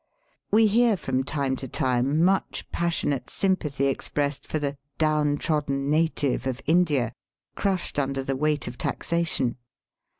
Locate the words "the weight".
8.23-8.67